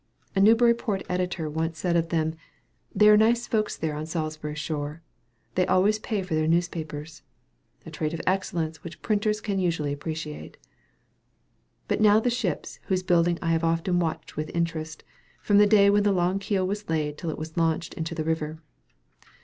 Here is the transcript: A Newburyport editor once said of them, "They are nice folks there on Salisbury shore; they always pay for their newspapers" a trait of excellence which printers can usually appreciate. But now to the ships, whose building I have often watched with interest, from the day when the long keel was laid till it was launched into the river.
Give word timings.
A 0.35 0.39
Newburyport 0.41 1.03
editor 1.07 1.47
once 1.47 1.77
said 1.77 1.95
of 1.95 2.09
them, 2.09 2.33
"They 2.91 3.07
are 3.07 3.15
nice 3.17 3.45
folks 3.45 3.77
there 3.77 3.93
on 3.95 4.07
Salisbury 4.07 4.55
shore; 4.55 5.03
they 5.53 5.63
always 5.67 5.99
pay 5.99 6.23
for 6.23 6.33
their 6.33 6.47
newspapers" 6.47 7.21
a 7.85 7.91
trait 7.91 8.11
of 8.11 8.21
excellence 8.25 8.83
which 8.83 9.03
printers 9.03 9.39
can 9.39 9.59
usually 9.59 9.93
appreciate. 9.93 10.57
But 11.87 12.01
now 12.01 12.15
to 12.15 12.23
the 12.23 12.29
ships, 12.31 12.79
whose 12.87 13.03
building 13.03 13.37
I 13.43 13.51
have 13.51 13.63
often 13.63 13.99
watched 13.99 14.35
with 14.35 14.49
interest, 14.55 15.03
from 15.39 15.59
the 15.59 15.67
day 15.67 15.87
when 15.91 16.01
the 16.01 16.11
long 16.11 16.39
keel 16.39 16.65
was 16.65 16.89
laid 16.89 17.15
till 17.19 17.29
it 17.29 17.37
was 17.37 17.55
launched 17.55 17.93
into 17.93 18.15
the 18.15 18.23
river. 18.23 18.59